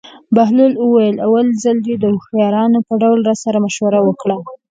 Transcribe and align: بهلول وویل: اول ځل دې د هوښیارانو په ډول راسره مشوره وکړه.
بهلول 0.35 0.73
وویل: 0.77 1.15
اول 1.25 1.47
ځل 1.63 1.77
دې 1.85 1.95
د 1.99 2.05
هوښیارانو 2.13 2.79
په 2.87 2.93
ډول 3.01 3.19
راسره 3.29 3.57
مشوره 3.65 3.99
وکړه. 4.03 4.35